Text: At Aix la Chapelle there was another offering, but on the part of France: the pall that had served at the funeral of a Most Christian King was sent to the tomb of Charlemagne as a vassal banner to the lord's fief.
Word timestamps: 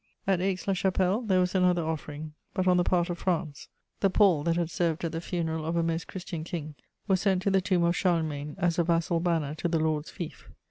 At 0.25 0.41
Aix 0.41 0.67
la 0.67 0.73
Chapelle 0.73 1.21
there 1.21 1.39
was 1.39 1.53
another 1.53 1.83
offering, 1.85 2.33
but 2.55 2.67
on 2.67 2.77
the 2.77 2.83
part 2.83 3.11
of 3.11 3.19
France: 3.19 3.67
the 3.99 4.09
pall 4.09 4.41
that 4.45 4.55
had 4.55 4.71
served 4.71 5.05
at 5.05 5.11
the 5.11 5.21
funeral 5.21 5.63
of 5.63 5.75
a 5.75 5.83
Most 5.83 6.07
Christian 6.07 6.43
King 6.43 6.73
was 7.07 7.21
sent 7.21 7.43
to 7.43 7.51
the 7.51 7.61
tomb 7.61 7.83
of 7.83 7.95
Charlemagne 7.95 8.55
as 8.57 8.79
a 8.79 8.83
vassal 8.83 9.19
banner 9.19 9.53
to 9.53 9.67
the 9.67 9.77
lord's 9.79 10.09
fief. 10.09 10.49